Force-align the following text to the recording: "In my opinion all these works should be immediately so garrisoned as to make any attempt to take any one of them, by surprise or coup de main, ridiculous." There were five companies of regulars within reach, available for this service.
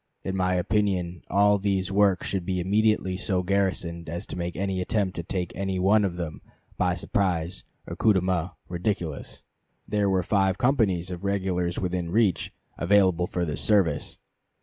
"In 0.23 0.35
my 0.35 0.55
opinion 0.55 1.21
all 1.29 1.59
these 1.59 1.91
works 1.91 2.25
should 2.25 2.43
be 2.43 2.59
immediately 2.59 3.17
so 3.17 3.43
garrisoned 3.43 4.09
as 4.09 4.25
to 4.25 4.35
make 4.35 4.55
any 4.55 4.81
attempt 4.81 5.15
to 5.17 5.21
take 5.21 5.55
any 5.55 5.77
one 5.77 6.03
of 6.03 6.15
them, 6.15 6.41
by 6.75 6.95
surprise 6.95 7.65
or 7.85 7.95
coup 7.95 8.13
de 8.13 8.21
main, 8.21 8.49
ridiculous." 8.67 9.43
There 9.87 10.09
were 10.09 10.23
five 10.23 10.57
companies 10.57 11.11
of 11.11 11.23
regulars 11.23 11.77
within 11.77 12.09
reach, 12.09 12.51
available 12.79 13.27
for 13.27 13.45
this 13.45 13.61
service. 13.61 14.17